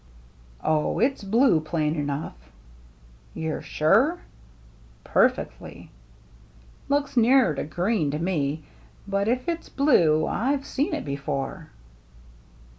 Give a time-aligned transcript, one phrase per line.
[0.63, 2.33] "Oh, it's blue, plain enough."
[3.35, 4.17] "You're sure?""
[5.03, 5.91] Perfectly.""
[6.89, 8.63] Looks nearer green to me.
[9.07, 11.69] But if it's blue, I've seen it before."